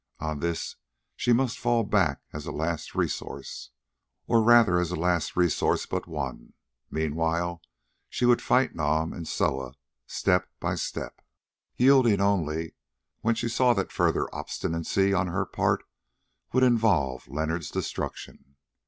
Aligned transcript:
On 0.19 0.39
this 0.39 0.77
she 1.15 1.31
must 1.31 1.59
fall 1.59 1.83
back 1.83 2.21
as 2.33 2.47
a 2.47 2.51
last 2.51 2.95
resource, 2.95 3.69
or 4.25 4.41
rather 4.41 4.79
as 4.79 4.89
a 4.89 4.95
last 4.95 5.35
resource 5.35 5.85
but 5.85 6.07
one. 6.07 6.53
Meanwhile, 6.89 7.61
she 8.09 8.25
would 8.25 8.41
fight 8.41 8.73
Nam 8.73 9.13
and 9.13 9.27
Soa 9.27 9.73
step 10.07 10.49
by 10.59 10.73
step, 10.73 11.21
yielding 11.75 12.19
only 12.19 12.73
when 13.19 13.35
she 13.35 13.47
saw 13.47 13.75
that 13.75 13.91
further 13.91 14.25
obstinacy 14.33 15.13
on 15.13 15.27
her 15.27 15.45
part 15.45 15.83
would 16.51 16.63
involve 16.63 17.27
Leonard's 17.27 17.69
destruction. 17.69 18.55